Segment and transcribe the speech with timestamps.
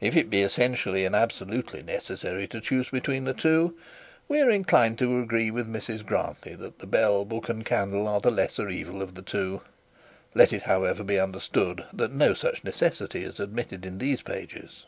[0.00, 3.76] If it be essentially and absolutely necessary to choose between the two,
[4.28, 8.18] we are inclined to agree with Mrs Grantly that the bell, book, and candle are
[8.20, 9.60] the lesser evil of the two.
[10.34, 14.86] Let it however be understood that no such necessity is admitted in these pages.